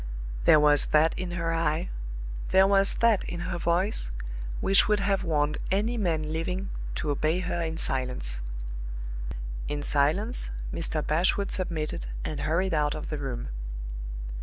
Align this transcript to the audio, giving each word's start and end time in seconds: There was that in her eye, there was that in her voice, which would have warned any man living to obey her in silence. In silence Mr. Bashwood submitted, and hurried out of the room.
There 0.45 0.59
was 0.59 0.87
that 0.87 1.13
in 1.15 1.29
her 1.37 1.53
eye, 1.53 1.89
there 2.49 2.65
was 2.65 2.95
that 3.01 3.23
in 3.25 3.41
her 3.41 3.59
voice, 3.59 4.09
which 4.59 4.87
would 4.87 4.99
have 4.99 5.23
warned 5.23 5.59
any 5.69 5.95
man 5.95 6.33
living 6.33 6.71
to 6.95 7.11
obey 7.11 7.41
her 7.41 7.61
in 7.61 7.77
silence. 7.77 8.41
In 9.67 9.83
silence 9.83 10.49
Mr. 10.73 11.05
Bashwood 11.05 11.51
submitted, 11.51 12.07
and 12.25 12.39
hurried 12.39 12.73
out 12.73 12.95
of 12.95 13.09
the 13.11 13.19
room. 13.19 13.49